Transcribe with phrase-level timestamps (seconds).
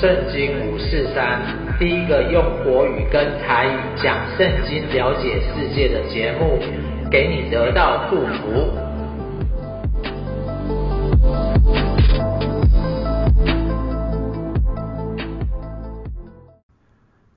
[0.00, 1.40] 圣经五四三，
[1.78, 6.58] 第一个用国语跟台语讲圣经、了解世界的节目，
[7.08, 8.70] 给你得到祝福。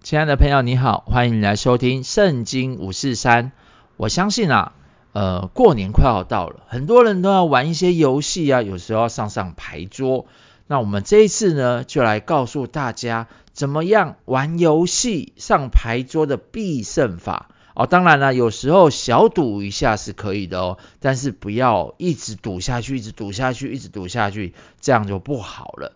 [0.02, 3.52] 亲爱的朋友，你好，欢迎你来收听圣经五四三。
[3.98, 4.74] 我相信啊，
[5.14, 10.26] 呃，过年快要到了，很多人都要玩一些游戏啊，有时候要上上牌桌。
[10.68, 17.88] 那我们这一次呢，就来告诉大家怎么样玩游戏上牌桌的必胜法哦。
[17.88, 25.94] 当然了，有时候小赌一下是可以的哦，但是不要一直赌下去，一直赌下去，一直赌下去，这样就不好了。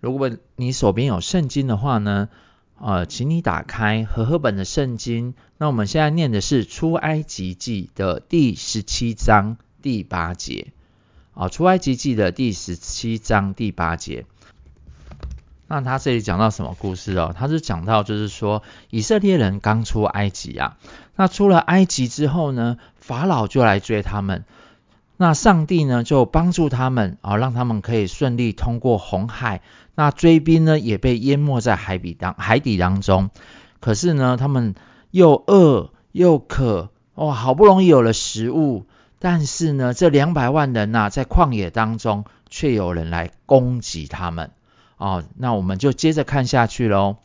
[0.00, 2.28] 如果你手边有圣经的话呢，
[2.80, 5.34] 呃，请你打开和合本的圣经。
[5.58, 10.72] 那我们现在念的是出埃及记的第十七章第八节。
[11.34, 14.26] 啊，出埃及记的第十七章第八节，
[15.66, 17.34] 那他这里讲到什么故事哦？
[17.34, 20.76] 他是讲到就是说，以色列人刚出埃及啊，
[21.16, 24.44] 那出了埃及之后呢，法老就来追他们，
[25.16, 29.62] 那上帝呢就帮助他们啊，让他们可以顺利通过红海，
[29.94, 33.30] 那追兵呢也被淹没在海底当海底当中，
[33.80, 34.74] 可是呢，他们
[35.10, 38.84] 又饿又渴，哇，好不容易有了食物。
[39.24, 44.50] 但是呢，这两百万人呐、啊，在旷野当中，却有人来攻击他们。
[44.96, 47.18] 哦，那我们就接着看下去喽。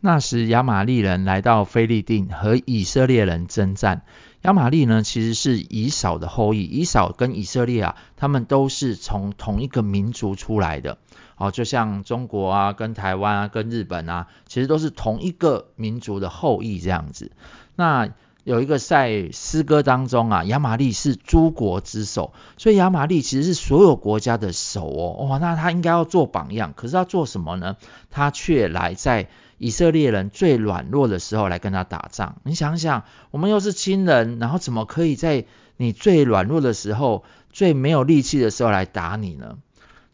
[0.00, 4.00] 那时亚玛利人来到非利定和以色列人征战。
[4.40, 6.62] 亚玛利呢，其实是以扫的后裔。
[6.62, 10.96] 以扫跟以色列啊，他们都是从同一个民族出来的。
[11.36, 17.30] 哦，就像中国啊，跟台湾啊，跟日本啊，其实都是同一个民族的后裔这样子。
[17.74, 18.08] 那
[18.46, 25.26] 有一个在诗歌当中啊，亚玛利是诸国之首，所以亚玛利其实是所有国家的首哦。
[25.26, 27.76] 哇，那他应该要做榜样，可是他做什么呢？
[28.12, 29.26] 他却来在
[29.58, 32.36] 以色列人最软弱的时候来跟他打仗。
[32.44, 35.44] 你想想，我们又是亲人，然后怎么可以在
[35.76, 39.58] 你最软弱的时候、最没有力气的时候来打你呢？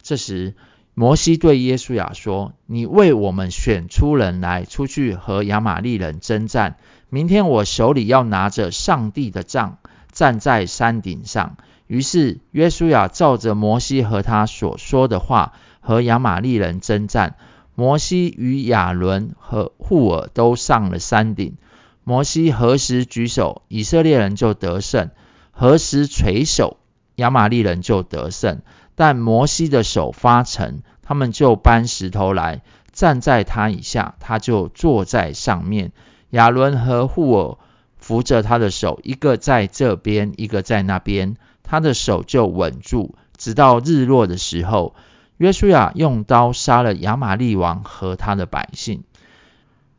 [0.01, 0.55] 这时，
[0.95, 6.77] 摩西对耶稣亚说：“你为我们选出人来，出去和亚玛利人征战。”
[7.13, 9.77] 明天我手里要拿着上帝的杖，
[10.11, 11.57] 站在山顶上。
[11.85, 17.35] 于是约书亚照着摩西和他所说的话，和亚玛力人征战。
[17.75, 21.55] 摩西与亚伦和户珥都上了山顶。
[22.03, 25.09] 摩西何时举手，以色列人就得胜；
[25.51, 26.77] 何时垂手，
[27.17, 28.63] 亚玛力人就得胜。
[28.95, 35.91] 但摩西的手发沉，他们就搬石头来，站在他以下，他就坐在上面。
[36.33, 37.57] 亚伦和户珥
[37.95, 44.95] 扶着他的手，一个在这边，一个在那边，他的手就稳住，直到日落的时候。
[45.37, 49.03] 约书亚用刀杀了亚玛利王和他的百姓。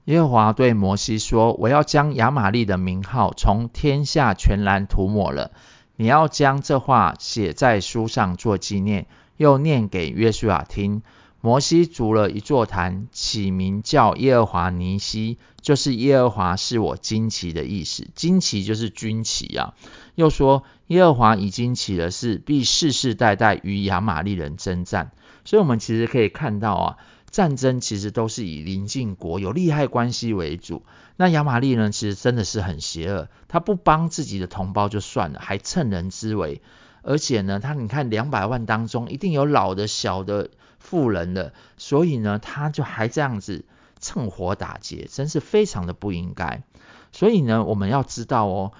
[0.07, 5.53] 耶和华对摩西说：“我要将亚玛利的名号从天下全然涂抹了。
[5.95, 9.07] 你要将这话写在书上做纪念，
[9.37, 11.03] 又念给约书亚听。”
[11.45, 18.07] 摩西筑了一座坛，起名叫耶和华尼西，就是耶和华是我旌旗的意思。
[18.17, 19.75] 旌旗就是军旗啊。
[20.15, 25.13] 又说耶和华已经起了誓，必世世代代与亚玛利人征战。
[25.45, 26.97] 所以，我们其实可以看到啊，
[27.31, 30.83] 战争其实都是以邻近国有利害关系为主。
[31.17, 36.63] 那亚玛利人其实真的是很邪恶，他不帮自己的同胞就算了，还趁人之危。
[37.03, 40.49] 而且呢，他你看两百万当中，一定有老的、小的。
[40.85, 43.65] 富人的，所以呢，他就还这样子
[44.01, 46.63] 趁火打劫，真是非常的不应该。
[47.11, 48.73] 所以呢，我们要知道哦，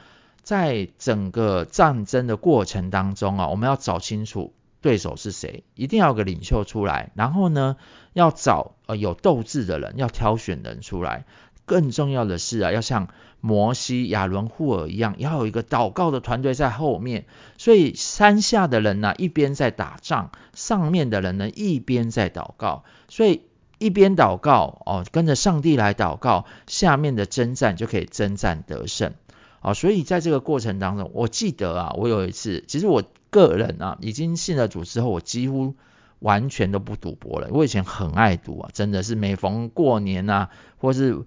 [0.43, 7.77] 在整个战争的过程当中啊，我们要找清楚对手是谁，一定要有个领袖出来，然后呢，
[8.13, 11.25] 要找呃有斗志的人，要挑选人出来。
[11.67, 13.09] 更重要的是啊，要像
[13.41, 17.27] 摩西、亚伦、户珥一样，要有一个祷告的团队在后面。
[17.59, 22.85] 所以山下的人呢、一边在打仗，上面的人呢，一边在祷告。
[23.09, 23.43] 所以
[23.79, 29.13] 一边祷告哦，跟着上帝来祷告，下面的征战就可以征战得胜。
[29.61, 35.75] 哦，所以在这个过程当中，我记得啊，我有一次，其实我个人啊，已经信了主之后，我几乎
[36.19, 37.49] 完全都不赌博了。
[37.51, 41.25] 我以前很爱赌啊，真的是每逢过年啊，或是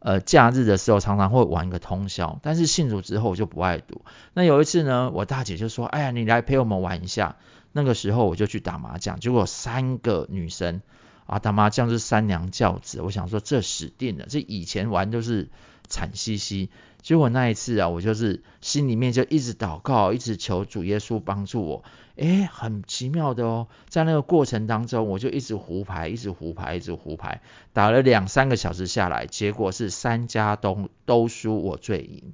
[0.00, 4.02] 呃，假日的时候常常会玩个通宵，但是信主之后我就不爱赌。
[4.32, 7.36] 那有一次呢，我大姐就说：“哎呀，你来陪我们玩一下。”
[7.72, 10.80] 那个时候我就去打麻将，结果三个女生
[11.28, 15.50] 啊，打麻将是三娘教子，我想说这死定了，这以前玩都是
[15.86, 16.70] 惨兮兮，
[17.02, 21.84] 结果那一次啊，我就是心里面就一直祷告，一直求主耶稣帮助我，
[22.16, 27.42] 诶，很奇妙的哦，在那个过程当中，我就一直胡牌，一直胡牌，一直胡牌，
[27.74, 32.32] 打了两三个小时下来，结果是三家都都输，我最赢，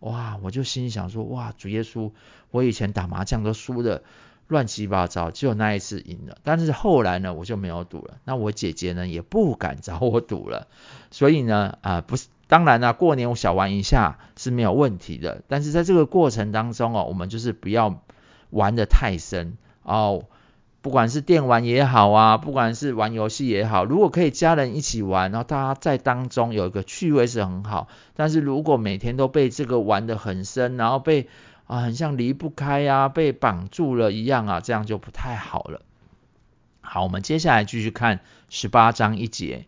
[0.00, 2.10] 哇，我就心想说，哇，主耶稣，
[2.50, 4.02] 我以前打麻将都输的。
[4.46, 8.18] 乱七八糟，只有那一次赢了，但是后来呢，我就没有赌了。
[8.24, 10.66] 那我姐姐呢，也不敢找我赌了。
[11.10, 15.42] 所以呢，啊、不是，当然啦，过年我小玩一下是没有问题的。
[15.48, 18.02] 但是在这个过程当中哦，我们就是不要
[18.50, 20.24] 玩得太深哦。
[20.82, 27.88] 不管是电玩也好啊，不管是玩游戏也好，如果可以家人一起玩，然后大家在当中有一个趣味是很好。
[28.14, 31.28] 但是如果每天都被这个玩得很深，然后被
[31.66, 35.82] 啊，很像离不开呀、啊，被绑住了一样啊，这样就不太好了。
[36.80, 39.66] 好，我们接下来继续看十八章一节。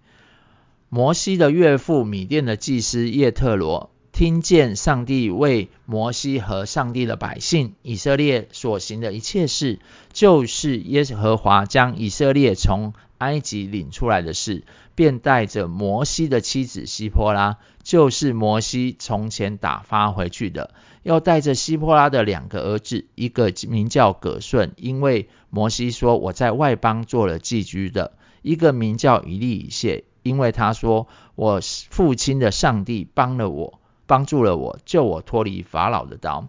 [0.88, 9.81] 摩西的岳父米甸的祭司叶特罗听见上帝为摩西和上帝的百姓以色列所行的一切事，
[10.12, 14.64] 就是耶和华将以色列从埃及领出来的事，
[14.94, 20.74] 便带着摩西的妻子西波拉，就是摩西从前打发回去的。
[21.02, 28.10] 要带着西波拉的两个儿子，一个名叫葛顺，因为摩西说我在外邦做了寄居的；
[28.42, 31.60] 一个名叫以利以谢，因为他说我
[31.90, 36.48] 父亲的上帝帮了我，帮助了我，救我脱离法老的刀。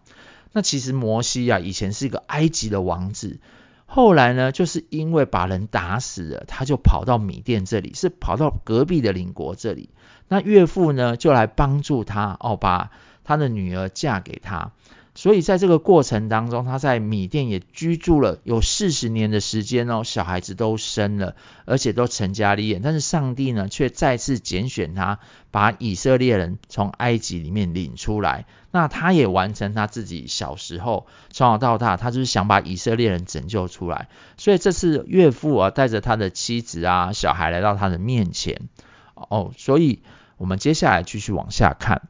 [0.53, 3.39] 那其实摩西啊，以前是一个埃及的王子，
[3.87, 9.89] 后来呢，就是因为把人打死了，他就跑到米店这里，是跑到隔壁的邻国这里。
[10.27, 12.91] 那岳父呢，就来帮助他哦，把。
[13.23, 14.71] 他的女儿嫁给他，
[15.17, 21.35] 所以在这个过程当中，他在米甸也居住了有四十年的时间哦，小孩子都生了，
[21.65, 22.79] 而且都成家立业。
[22.83, 25.17] 但是上帝呢，却再次拣选他，
[25.49, 28.45] 把以色列人从埃及里面领出来。
[28.69, 34.09] 那他也完成他自己小时候从小到大，他就是想把以色列人拯救出来。
[34.37, 38.69] 所以这次岳父啊，带着他的妻子啊、小孩来到他的面前
[39.15, 39.51] 哦。
[39.57, 40.03] 所以
[40.37, 42.03] 我们接下来继续往下看。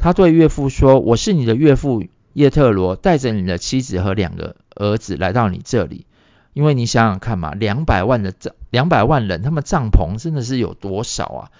[0.00, 6.06] 他对岳父说：“我是你的岳父叶特罗，带着你的妻子和两个儿子来到你这里。
[6.54, 11.50] 因为你想想看嘛，两百万的帐，两百万人，他们帐篷真的是有多少啊？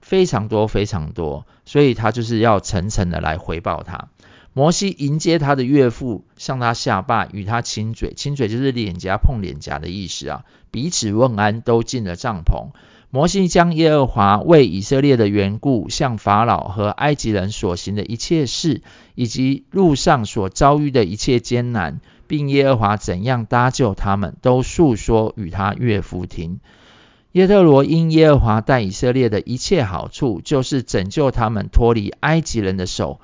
[0.00, 1.44] 非常多，非常多。
[1.66, 4.08] 所以他就是要层层的来回报他。
[4.54, 10.44] 摩西迎接他的岳父，向他下拜，与他亲嘴，亲嘴就是脸颊碰脸颊的意思啊。
[10.70, 12.68] 彼此问安，都进了帐篷。”
[13.10, 18.82] 摩西将耶和华为以色列的缘故，向法老和埃及人所行的一切事，
[19.14, 26.60] 以及路上所遭遇的一切艰难，并耶和华怎样搭救他们，都述说与他岳父听。
[27.32, 33.20] 耶特罗因耶和华待以色列的一切好处，就是拯救他们脱离埃及人的手，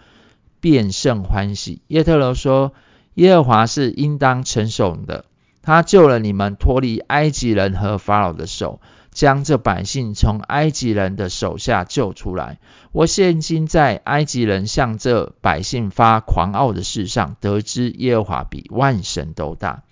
[0.61, 1.83] 便甚欢喜。
[1.89, 2.73] 耶特罗说
[3.17, 5.27] ：“耶和华是应当称颂的，
[5.61, 8.81] 他救了你们脱离埃及人和法老的手。”
[9.15, 12.59] 将这百姓从埃及人的手下救出来。
[12.93, 19.85] 我现今在埃及人向这百姓发狂傲的事上，得知耶和华比万神都大。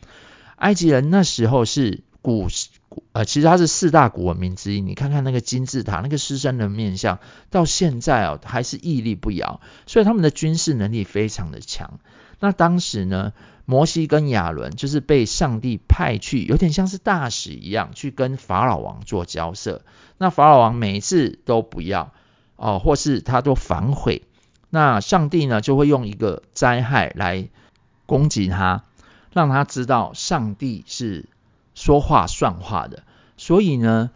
[0.56, 2.48] 埃及人那时候是古
[3.12, 4.80] 呃，其实它是四大古文明之一。
[4.80, 12.00] 你看看那个金字塔，那个狮身人面像，到现在哦还是屹立不摇，所以他们的军事能力非常的强。
[12.42, 13.32] 那当时呢，
[13.66, 19.82] 摩西跟亚伦就是被上帝派去，有点像是大使一样，去跟法老王做交涉。
[20.18, 22.12] 那法老王每一次都不要
[22.56, 24.22] 哦，或是他都反悔，
[24.70, 27.48] 那上帝呢就会用一个灾害来
[28.06, 28.82] 攻击他，
[29.32, 31.26] 让他知道上帝是
[31.76, 33.04] 说话算话的。
[33.36, 34.10] 所以呢，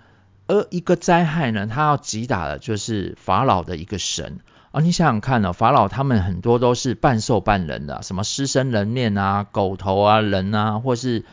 [0.49, 4.41] 而一个灾害呢，他要击打的就是法老的一个神。
[4.76, 11.25] 啊，你想想看呢、法老他们很多都是半兽半人的，什么狮身人面啊、狗头啊、人啊，或是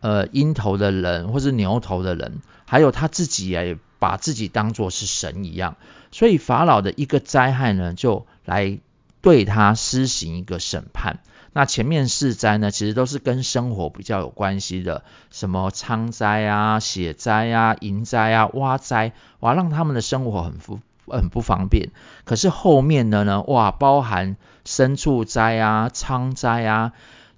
[0.00, 5.76] 呃鹰头的人，或是牛头的人，还有他自己也把自己当作是神一样，
[6.10, 8.80] 所以法老的一个灾害呢，就来
[9.20, 11.20] 对他施行一个审判。
[11.52, 20.80] 那前面四灾呢，其实都是跟生活比较有关系的，什么疮灾啊、血灾啊、蝇灾啊、蛙灾，哇，让他们的生活很富。
[21.06, 21.90] 很不方便，
[22.24, 23.42] 可是后面的呢？
[23.42, 26.92] 哇，包含牲畜灾啊、仓灾啊，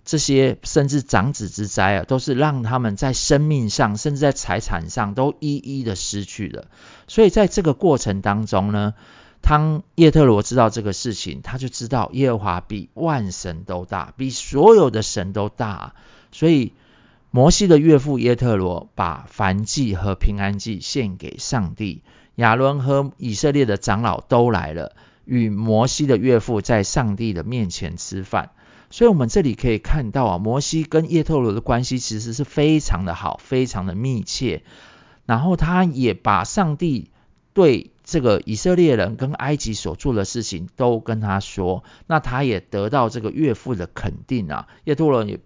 [0.05, 6.67] 这些甚至长子之灾啊，都是让他们在生命上，甚至在财产上都一一的失去了。
[7.09, 8.95] 所以在这个过程当中呢，
[9.41, 15.95] 当叶特罗知道这个事情，他就知道耶和华比万神都大，比所有的神都大。
[16.33, 16.73] 所以
[17.31, 22.03] 摩西的岳父耶特罗把燔祭和平安祭献给上帝。
[22.37, 28.51] 亚伦和以色列的长老都来了，与摩西的岳父在上帝的面前吃饭。
[28.91, 34.63] 所以，我们这里可以看到啊，摩西跟耶特罗的关系其实是非常的好，非常的密切。
[35.27, 37.11] 然后，他也把上帝
[37.55, 41.83] 对这个以色列人跟埃及所做的事情都跟他说。
[42.07, 45.41] 那他也得到这个岳父的肯定啊，耶特罗也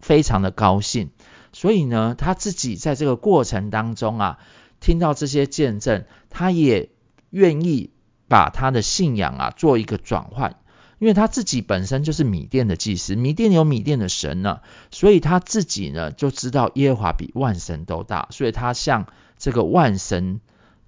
[0.00, 1.10] 非常的高兴。
[1.52, 4.38] 所以呢，他自己在这个过程当中啊，
[4.80, 6.90] 听到这些见证，他也
[7.30, 7.90] 愿意
[8.28, 10.56] 把他的信仰啊做一个转换。
[10.98, 14.60] 因为他自己本身就是米甸的祭司，米甸有米甸的神呢，
[14.90, 19.06] 所以他自己呢就知道耶和华比万神都大，所以他向
[19.38, 20.42] 这个万神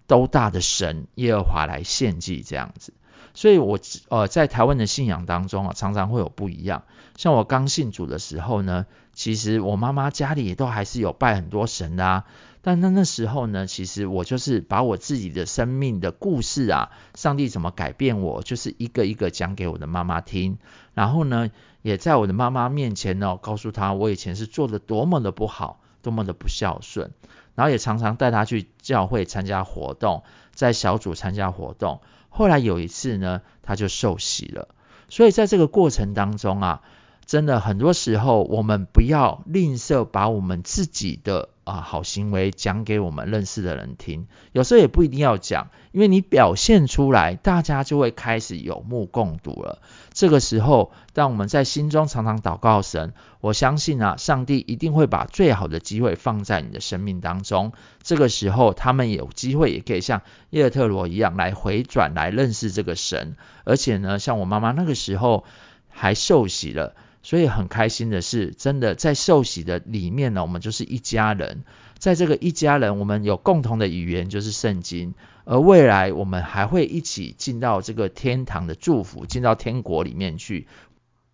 [0.07, 2.93] 都大的神耶和华来献祭这样子。
[3.33, 3.79] 所以我
[4.11, 6.83] 呃在台湾的信仰当中啊，常常会有不一样。
[7.17, 8.85] 像我刚信主的时候呢，
[9.15, 12.25] 其实我妈妈家里都还是有拜很多神的啊。
[12.65, 20.59] 但那那时候呢，其实我就是把我自己的生命的故事啊，上帝怎么改变我，就是一个一个讲给我的妈妈听。
[20.95, 21.51] 然后呢，
[21.83, 27.11] 也在我的妈妈面前呢，告诉她我以前是做的多么的不好，多么的不孝顺。
[27.57, 30.23] 然后也常常带她去教会参加活动，
[30.55, 32.01] 在小组参加活动。
[32.29, 34.69] 后来有一次呢，她就受洗了。
[35.09, 36.83] 所以在这个过程当中啊，
[37.27, 41.49] 真的很多时候我们不要吝啬把我们自己的。
[41.65, 49.81] 啊，好行为讲给我们认识的人听，有时候也不一定要讲，因为你表现出来，大家就会开始有目共睹了。
[50.13, 57.73] 这个时候，当我们在心中常常祷告神，我相信啊，上帝一定会把最好的机会放在你的生命当中。
[58.03, 63.37] 这个时候，他们有机会也可以像耶特罗一样来回转，来认识这个神。
[63.63, 65.45] 而且呢，像我妈妈那个时候
[65.89, 66.97] 还受洗了。
[67.23, 71.65] 所以很开心的是，真的在受洗的里面呢，我们就是一家人。
[71.99, 75.15] 在这个一家人，我们有共同的语言，就是圣经。
[75.45, 80.67] 而未来我们还会一起进到这个天堂的祝福，进到天国里面去。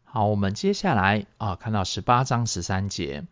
[0.05, 3.25] 好，我们接下来啊，看到十八章十三节。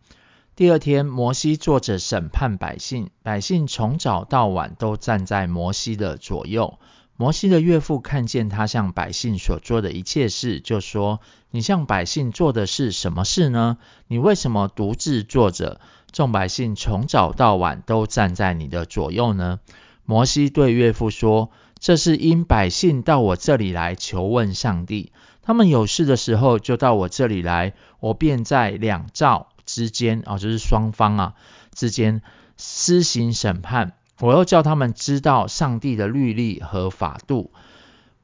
[0.55, 6.79] 第二天，摩西坐着审判百姓，百姓从早到晚都站在摩西的左右。
[7.19, 11.19] 摩西的岳父看见他向百姓所做的一切事，就说
[11.49, 13.79] ：“你向百姓做的是什么事呢？
[14.07, 15.81] 你为什么独自坐着？
[16.11, 19.59] 众百姓从早到晚都站在你的左右呢？”
[20.05, 31.33] 摩西对岳父说：“这是因百姓到我这里来求问上帝，他们有事的时候就到我这里来，我便在两造之间啊，就是双方啊
[31.73, 32.21] 之间
[32.57, 37.51] 施行审判。”我要叫他们知道上帝的律例和法度。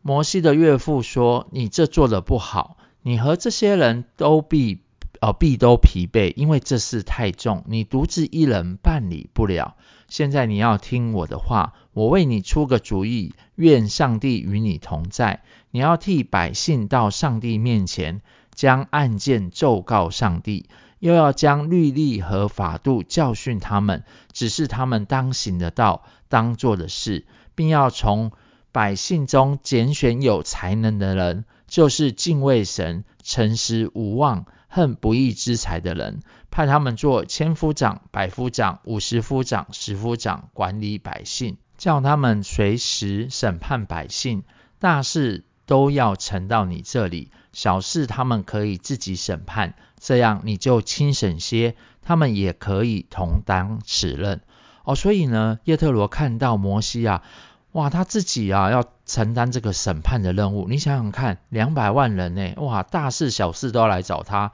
[0.01, 4.81] 摩西的岳父说：“你这做的不好，你和这些人都必
[5.21, 9.75] 呃必都疲惫，因为这事太重，你独自一人办理不了。
[10.09, 15.41] 现在你要听我的话，我为你出个主意，愿上帝与你同在。
[15.71, 18.21] 你要替百姓到上帝面前，
[18.53, 20.65] 将案件奏告上帝。”
[21.03, 28.31] 又要将律例和法度教训他们，指示他们当行的道、当做的事，并要从
[28.71, 44.45] 百姓中拣选有才能的人，就是敬畏神、诚实无妄、恨不义之财的人，派他们做千夫长、百夫长、五十夫长、十夫长，管理百姓，叫他们随时审判百姓。
[44.79, 49.75] 大事都要呈到你这里，小事他们可以自己审判。
[49.97, 54.41] 这样你就轻省些，他们也可以同当此任
[54.83, 54.95] 哦。
[54.95, 57.23] 所以呢，叶特罗看到摩西啊，
[57.71, 60.67] 哇，他自己啊要承担这个审判的任务。
[60.67, 64.51] 你想想看，两百万人呢，哇，大事小事都要来找他，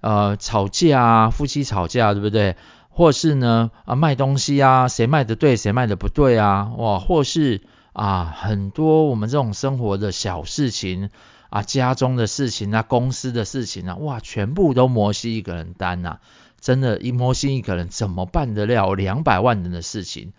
[0.00, 2.54] 呃，吵架啊，夫妻吵架，对不对？
[2.88, 6.70] 或是呢，啊，卖东西啊，谁卖的对，谁卖的不对啊？
[6.76, 7.62] 哇，或是
[7.94, 11.08] 啊，很多我们这种生活的小事情。
[11.50, 16.18] 啊，家中的事情啊，公司的事情啊，哇，全部都摩西一个人担呐、
[16.60, 20.32] 真的，一摩西一个人怎么办得了两百万人的事情？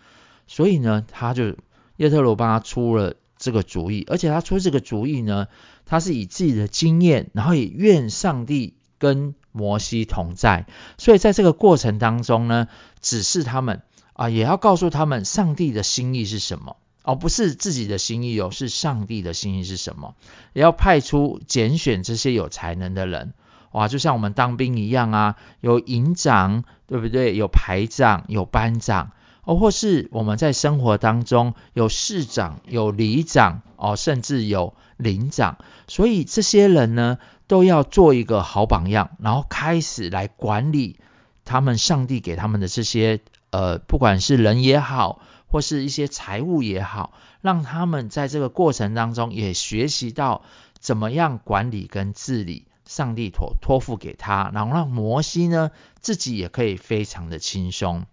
[0.46, 1.56] 所以呢，他就
[1.96, 5.46] 叶特罗帮他出了这个主意，而且他出这个主意呢，
[5.86, 10.66] 他是以自己的经验，然后也愿上帝跟摩西同在，
[10.98, 12.68] 所以在这个过程当中呢，
[13.00, 13.80] 指示他们
[14.12, 16.76] 啊，也要告诉他们上帝的心意是什么。
[17.06, 20.16] 而、哦、不是自己的心意哦，是上帝的心意是什么？
[20.54, 23.32] 也要派出拣选这些有才能的人，
[23.70, 27.36] 哇，就像我们当兵一样啊，有营长，对不对？
[27.36, 29.12] 有排长，有班长，
[29.44, 40.98] 哦，或是我们在生活当中有市长，有里长，哦，甚至有领长，所以这些人呢，都要做一个好榜样，然后开始来管理
[41.44, 43.20] 他们上帝给他们的这些
[43.50, 45.20] 呃，不管是人也好，
[45.56, 50.42] 或是一些财务也好，让他们在这个过程当中也学习到
[50.78, 52.66] 怎么样管理跟治理。
[52.84, 58.04] 上帝托托付给他，然后让摩西呢自己也可以非常的轻松。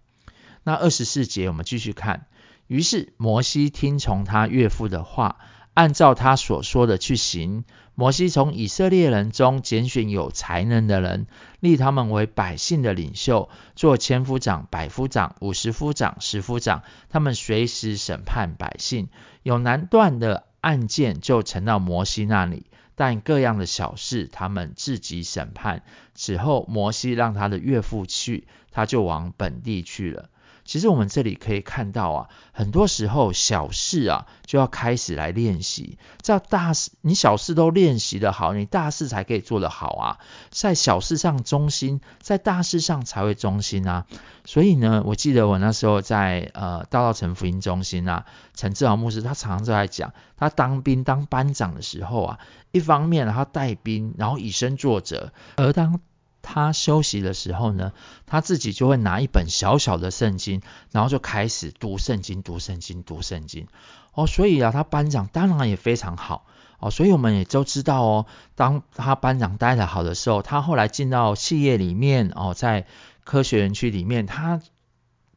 [0.62, 2.24] 那二十四节我们继续看，
[2.66, 5.36] 于是摩西听从他岳父的话，
[5.74, 7.64] 按照他所说的去行。
[7.96, 11.28] 摩西从以色列人中拣选有才能的人，
[11.60, 16.82] 立他们为百姓的领袖，做千夫长、百夫长、五十夫长、十夫长。
[17.08, 19.08] 他们随时审判百姓，
[19.44, 22.66] 有难断的案件就呈到摩西那里。
[22.96, 25.82] 但各样的小事，他们自己审判。
[26.14, 30.30] 此后，摩西让他的岳父去，他就往本地去了。
[30.64, 35.98] 其实我们这里可以看到啊，很多时候小事啊就要开始来练习。
[36.20, 40.18] 在大事，你小事都练习得好，你大事才可以做得好啊。
[40.50, 44.06] 在小事上忠心，在大事上才会忠心啊。
[44.46, 52.38] 所以呢，我记得我那时候在呃大道城福音中心啊，陈志豪牧师他常常在讲，他当兵当班长的时候啊，
[52.72, 56.00] 一方面他带兵，然后以身作则，而当
[56.44, 57.92] 他休息的时候呢，
[58.26, 63.66] 他自己就会拿一本小小的圣经，然后就开始读圣经、读圣经、读圣经。
[64.12, 66.46] 哦，所以啊，他班长当然也非常好
[66.78, 66.90] 哦。
[66.90, 72.86] 所以我们也都知道哦，当他班长待得好的时候，他后来进到企业里面哦，在
[73.24, 74.60] 科学园区里面，他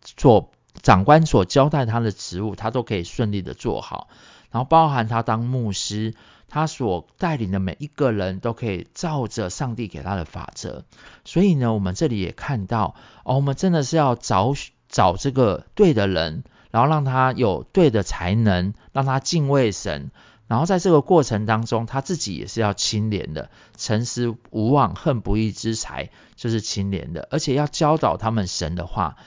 [0.03, 0.51] 所
[0.83, 4.09] 长官所交代他的职务，他都可以顺利的做好。
[4.51, 6.13] 然后包含他当牧师。
[6.49, 10.85] 他所带领的每一个人都可以照着上帝给他的法则，
[11.25, 14.53] 所以呢，我们这里也看到哦，我们真的是要找
[14.87, 20.09] 找这个对的人，然后让他有对的才能，让他敬畏神，
[20.47, 29.17] 然后在这个过程当中，他自己也是要清廉的，诚实无妄，恨不义之财就是清廉的，而且要教导他们神的话。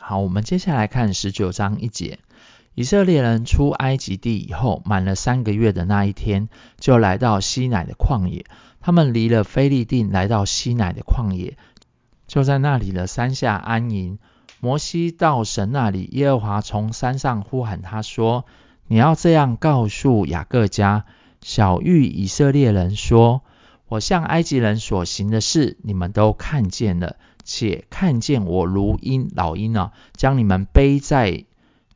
[0.00, 2.20] 好，我们接下来看十九章一节。
[2.74, 6.48] 以色列人出埃及地以后，满了三个月的那一天，
[6.78, 8.46] 就来到西乃的旷野。
[8.80, 11.58] 他们离了菲利定，来到西乃的旷野，
[12.26, 14.18] 就在那里的山下安营。
[14.58, 18.46] 摩西到神那里，耶和华从山上呼喊他说
[18.88, 21.04] ：“你要这样告诉雅各家、
[21.42, 23.42] 晓諭以色列人说：
[23.86, 31.44] 我向埃及人所行的事，你们都看见了，且看见我如鹰老鹰啊，将你们背在。”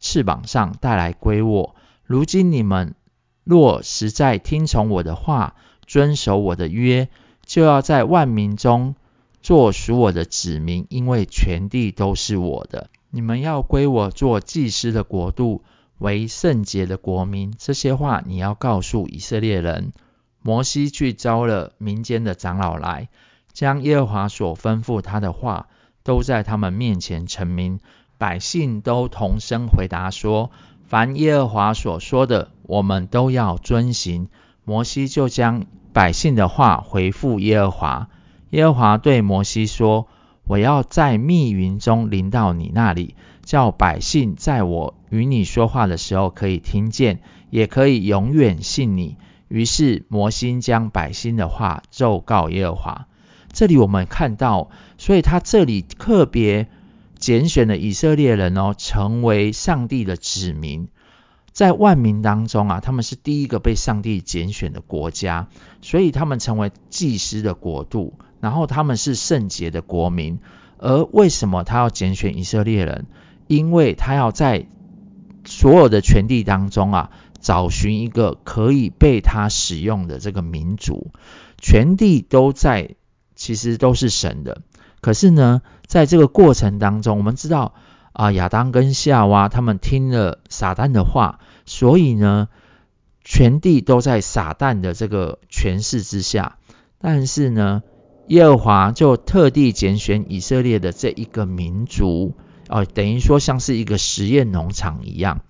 [0.06, 1.74] 翅膀上带来归我。
[2.04, 2.94] 如今你们
[3.42, 7.08] 若实在听从我的话，遵守我的约，
[7.44, 8.94] 就要在万民中
[9.42, 12.88] 做属我的子民，因为全地都是我的。
[13.10, 15.64] 你们要归我做祭司的国度，
[15.98, 17.52] 为圣洁的国民。
[17.58, 19.92] 这些话你要告诉以色列人。
[20.40, 23.08] 摩西去召了民间的长老来，
[23.52, 25.66] 将耶和华所吩咐他的话，
[26.04, 27.80] 都在他们面前陈明。
[28.18, 30.50] 百姓都同声回答说
[30.88, 34.28] ：“凡耶和华所说的，我们都要遵行。”
[34.64, 38.08] 摩西就将百姓的话回复耶和华。
[38.50, 40.08] 耶和华对摩西说
[40.44, 53.06] ：“我要在密云中临到你那里，叫百姓在我与你说话的时候可以听见，也可以永远信你。”于是摩西将百姓的话奏告耶和华。
[53.52, 56.68] 这里我们看到，所以他这里特别。
[57.18, 60.88] 拣选了以色列人哦，成为上帝的子民，
[61.52, 65.48] 在万民当中啊，他们是第一个被上帝拣选的国家，
[65.80, 70.38] 所以他们成为祭司的国度，然后他们是圣洁的国民。
[70.78, 73.06] 而为什么他要拣选以色列人？
[73.46, 74.66] 因为他要在
[75.46, 81.12] 所有的全地当中啊，找寻一个可以被他使用的这个民族。
[81.56, 82.96] 全地都在，
[83.34, 84.60] 其实都是神的。
[85.00, 85.62] 可是呢，
[85.96, 87.72] 在这个过程当中，我们知道
[88.12, 92.48] 啊，亚当跟夏娃他们听了撒旦的话，所以呢，
[93.24, 96.58] 全地都在撒旦的这个权势之下。
[96.98, 97.82] 但是呢，
[98.26, 102.34] 耶和华就特地拣选以色列的这一个民族，
[102.68, 105.40] 哦、等于说像是一个实验农场一样，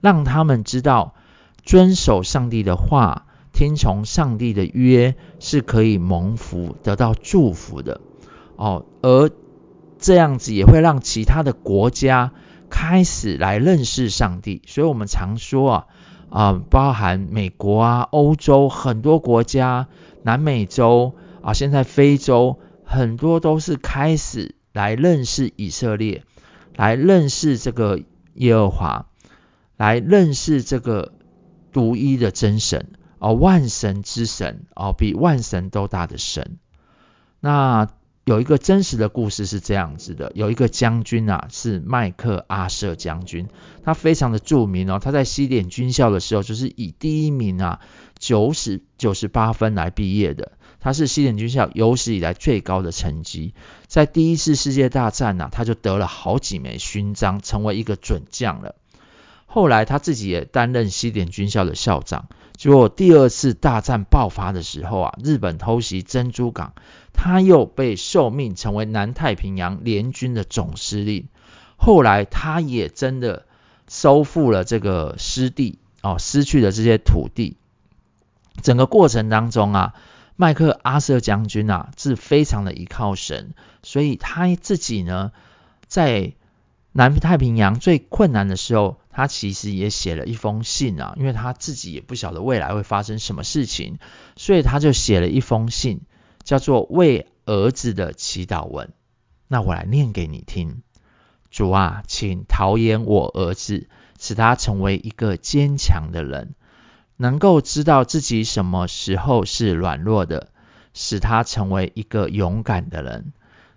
[0.00, 1.14] 让他们知道
[1.62, 8.00] 遵守上帝的话，听从上帝的约，是可以蒙福、得到祝福的。
[8.56, 9.30] 哦，而
[10.06, 12.30] 这样子也会让其他的国家
[12.70, 15.86] 开始来认识上帝，所以我们常说啊，
[16.30, 19.88] 啊、包含美国啊、欧洲很多国家、
[20.22, 26.22] 南美洲啊，现在非洲很多都是开始来认识以色列，
[26.76, 28.00] 来认识这个
[28.34, 29.06] 耶和华，
[29.76, 31.14] 来认识这个
[31.72, 36.58] 独一的真神哦，万神之神哦，比万神都大的神，
[37.40, 37.88] 那。
[38.26, 43.46] 有一个真实的故事是这样子的，有一个将军啊，是麦克阿瑟将军，
[43.84, 44.98] 他非常的著名哦。
[45.00, 47.78] 他在西点军校的时候，就是以第一名啊，
[48.18, 50.58] 九十九十八分来毕业的。
[50.80, 53.54] 他是西点军校有史以来最高的成绩。
[53.86, 58.74] 在第一次世界大战呢、啊，他就得了好几枚勋章，成为一个准将了。
[59.46, 62.28] 后来他自己也担任西点军校的校长。
[62.56, 66.72] 结果第二次大战爆发的时候啊，日本偷袭珍珠港，
[67.12, 71.28] 他又被受命成为南太平洋联军的总司令。
[71.76, 73.46] 后来他也真的
[73.88, 77.56] 收复了这个失地哦，失去了这些土地。
[78.62, 79.94] 整个过程当中啊，
[80.34, 85.32] 麦克阿瑟将军啊是非常的依靠神，所以他自己呢，
[85.86, 86.32] 在
[86.92, 88.98] 南太平洋最困难的时候。
[89.16, 93.96] 他其实也写了一封信啊，因为他自己也不晓得未来会发生什么事情，
[94.36, 96.02] 所以他就写了一封信，
[96.44, 98.88] 叫做《为儿子的祈祷文》。
[99.48, 100.82] 那我来念给你听：
[101.50, 103.88] 主啊，请陶冶我儿子，
[104.20, 106.54] 使他成为一个坚强的人，
[107.16, 110.50] 能够知道自己什么时候是软弱的，
[110.92, 113.32] 使他成为一个勇敢的人，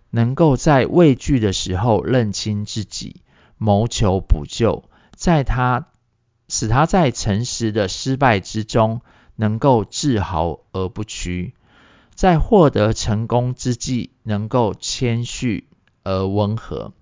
[0.10, 3.22] 能够在畏惧的时候认清自己，
[3.58, 4.84] 谋求补救。
[5.20, 5.90] 在他
[6.48, 9.02] 使他在诚实的失败之中
[9.36, 11.54] 能够自豪而不屈，
[12.16, 15.68] 在获得成功之际能够谦虚
[16.04, 16.94] 而温和。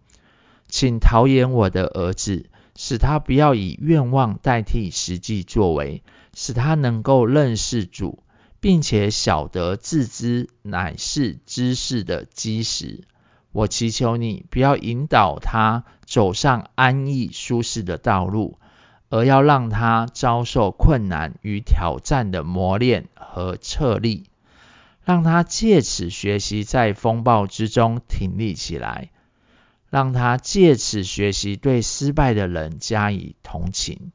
[0.67, 6.01] 请陶冶我的儿子，使他不要以愿望代替实际作为，
[6.33, 8.23] 使他能够认识主，
[8.59, 13.03] 并且晓得自知乃是知识的基石。
[13.57, 18.59] 我祈求你不要引导他走上安逸舒适的道路，
[19.09, 24.25] 而要让他遭受困难与挑战的磨练和测力，
[25.03, 29.09] 让他借此学习在风暴之中挺立起来，
[29.89, 34.11] 让他借此学习对失败的人加以同情。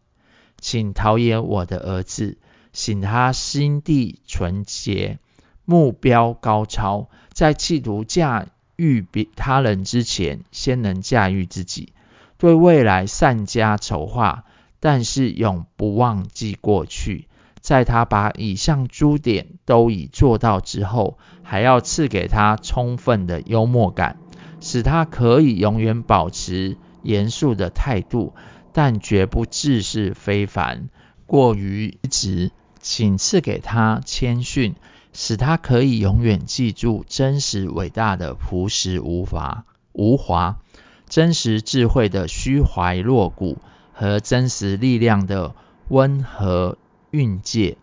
[0.61, 2.38] 请陶冶我的儿子，
[2.72, 5.18] 使他心地纯洁，
[5.64, 11.92] 目标高超，在企图驾欲别他人之前，先能驾驭自己，
[12.38, 14.44] 对未来善加筹划，
[14.80, 17.28] 但是永不忘记过去。
[17.61, 24.18] 在他把以上诸点都已做到之后，还要赐给他充分的幽默感，
[24.61, 28.35] 使他可以永远保持严肃的态度，
[28.72, 30.88] 但绝不自视非凡，
[31.26, 32.50] 过于直。
[32.85, 34.74] 请赐给他谦逊。
[35.12, 40.59] 使他可以永远记住真实伟大的朴实无华无华，
[41.07, 43.59] 真实智慧的虚怀若谷
[43.92, 45.55] 和真实力量的
[45.88, 46.79] 温和
[47.11, 47.77] 蕴藉。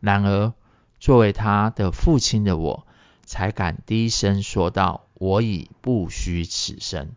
[0.00, 0.52] 然而，
[0.98, 2.84] 作为他的父亲的我，
[3.24, 7.12] 才敢低声说道：“我已不虚此生。”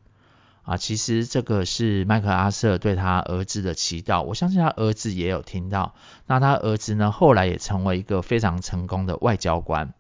[0.65, 5.93] 啊，其实这个是麦克阿瑟对他儿子的祈祷，我相信他儿子也有听到。
[6.25, 9.93] 那他儿子呢，后来也成为一个非常成功的外交官。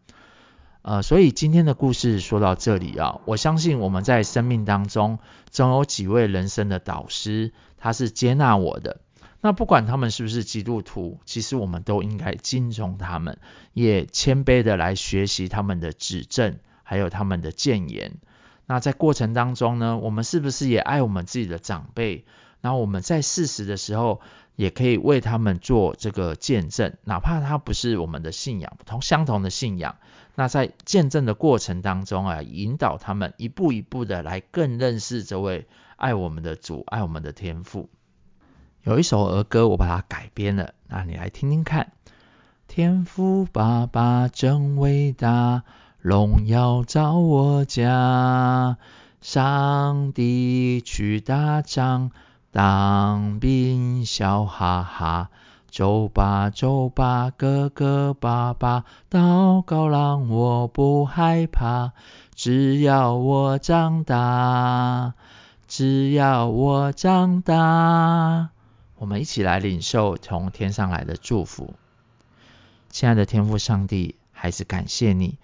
[0.81, 5.19] 呃，所以今天的故事说到这里啊，我相信我们在生命当中
[5.51, 9.01] 总有几位人生的导师，他是接纳我的。
[9.41, 13.37] 那不管他们是不是基督徒，其实我们都应该敬重他们，
[13.73, 18.13] 也谦卑的来学习他们的指正，还有他们的谏言。
[18.67, 22.25] 那在过程当中呢，我们是不是也爱我们自己的长辈？
[22.61, 24.21] 然后我们在事实的时候，
[24.55, 29.97] 也可以为他们做这个见证，哪怕他不是我们的信仰，同相同的信仰。
[30.33, 37.89] 那在见证的过程当中啊，引导他们一步一步的来更认识这位爱我们的主，爱我们的天父。
[38.81, 41.91] 有一首儿歌，我把它改编了，那你来听听看。
[42.67, 45.63] 天父爸爸真伟大。
[46.05, 48.77] 荣耀找我家，
[49.21, 52.11] 上帝去打仗，
[52.51, 55.31] 当兵笑哈哈。
[55.71, 61.93] 走吧走吧，哥哥爸爸，祷告让我不害怕。
[62.35, 65.15] 只要我长大，
[65.67, 68.49] 只要我长大。
[68.99, 71.73] 我们一起来领受从天上来的祝福。
[72.91, 75.39] 亲爱的天父上帝，还是感谢你。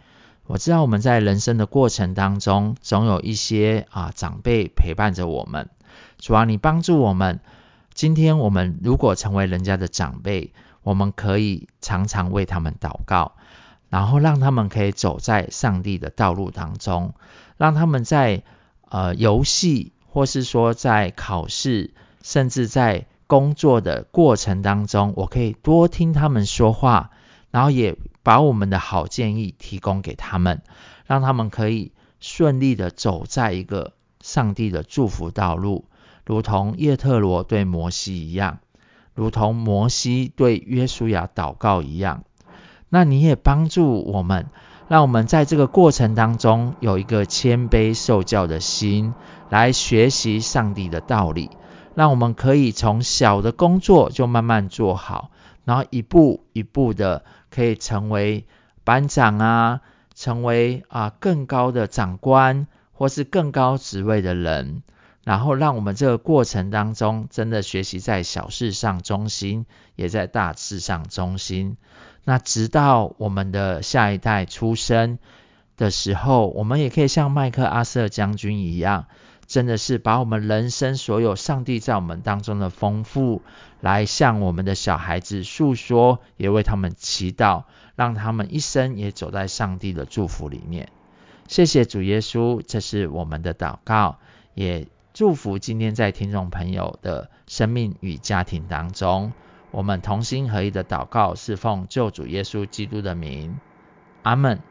[0.47, 5.69] 我知道我们在人生的过程当中，总有一些啊长辈陪伴着我们。
[6.17, 7.39] 主啊，你帮助我们。
[7.93, 13.33] 今天我们如果成为人家的长辈，我们可以常常为他们祷告，
[13.89, 17.13] 然后让他们可以走在上帝的道路当中，
[17.57, 18.43] 让他们在
[18.89, 27.11] 呃游戏或是说在考试，甚至在工作的过程当中，我可以多听他们说话，
[27.51, 27.97] 然后也。
[28.23, 30.61] 把我们的好建议提供给他们，
[31.05, 35.85] 让他们可以顺利的走在一个上帝的祝福道路，
[36.25, 38.59] 如同叶特罗对摩西一样，
[39.15, 42.23] 如同摩西对约书亚祷告一样。
[42.89, 44.47] 那你也帮助我们，
[44.87, 49.13] 让我们在这个过程当中有一个谦卑受教的心，
[49.49, 51.49] 来学习上帝的道理，
[51.95, 55.31] 让我们可以从小的工作就慢慢做好，
[55.63, 58.47] 然后一步一步的可以成为
[58.83, 59.81] 班长啊。
[60.13, 64.83] 成为啊更高的长官，或是更高职位的人，
[65.23, 71.77] 然后让我们这个过程当中，真的学习在小事上忠心，也在大事上忠心。
[72.25, 75.17] 那直到我们的下一代出生
[75.77, 79.07] 的时候，我们也可以像麦克阿瑟将军一样，
[79.51, 83.41] 真的是把我们人生所有上帝在我们当中的丰富，
[83.81, 87.63] 来向我们的小孩子诉说，也为他们祈祷。
[87.97, 90.87] 让他们一生也走在上帝的祝福里面。
[91.49, 94.19] 谢谢主耶稣，这是我们的祷告，
[94.55, 99.33] 也祝福今天在听众朋友的生命与家庭当中，
[99.71, 103.59] 我们同心合一的祷告，是奉救主耶稣基督的名，
[104.23, 104.61] 阿门。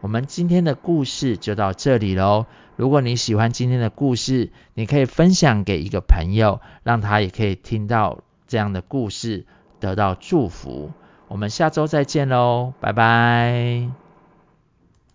[0.00, 2.46] 我们今天的故事就到这里喽。
[2.78, 9.46] 如果你喜欢今天的故事，你可以分享给一个朋友，让他也可以听到这样的故事，
[9.80, 10.92] 得到祝福。
[11.26, 14.07] 我们下周再见喽，拜拜。